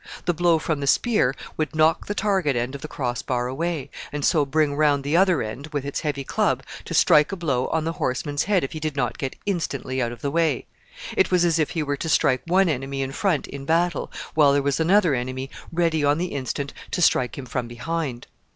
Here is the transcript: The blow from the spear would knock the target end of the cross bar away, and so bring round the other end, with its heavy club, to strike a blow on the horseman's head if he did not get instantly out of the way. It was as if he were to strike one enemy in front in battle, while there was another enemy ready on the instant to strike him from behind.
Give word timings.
The 0.25 0.33
blow 0.33 0.57
from 0.57 0.79
the 0.79 0.87
spear 0.87 1.35
would 1.57 1.75
knock 1.75 2.07
the 2.07 2.15
target 2.15 2.55
end 2.55 2.73
of 2.73 2.81
the 2.81 2.87
cross 2.87 3.21
bar 3.21 3.45
away, 3.45 3.91
and 4.11 4.25
so 4.25 4.47
bring 4.47 4.75
round 4.75 5.03
the 5.03 5.15
other 5.15 5.43
end, 5.43 5.67
with 5.67 5.85
its 5.85 5.99
heavy 5.99 6.23
club, 6.23 6.63
to 6.85 6.95
strike 6.95 7.31
a 7.31 7.35
blow 7.35 7.67
on 7.67 7.83
the 7.83 7.91
horseman's 7.91 8.45
head 8.45 8.63
if 8.63 8.71
he 8.71 8.79
did 8.79 8.95
not 8.95 9.19
get 9.19 9.35
instantly 9.45 10.01
out 10.01 10.11
of 10.11 10.23
the 10.23 10.31
way. 10.31 10.65
It 11.15 11.29
was 11.29 11.45
as 11.45 11.59
if 11.59 11.69
he 11.77 11.83
were 11.83 11.97
to 11.97 12.09
strike 12.09 12.41
one 12.47 12.67
enemy 12.67 13.03
in 13.03 13.11
front 13.11 13.45
in 13.45 13.63
battle, 13.63 14.11
while 14.33 14.53
there 14.53 14.63
was 14.63 14.79
another 14.79 15.13
enemy 15.13 15.51
ready 15.71 16.03
on 16.03 16.17
the 16.17 16.33
instant 16.33 16.73
to 16.89 17.01
strike 17.03 17.37
him 17.37 17.45
from 17.45 17.67
behind. 17.67 18.25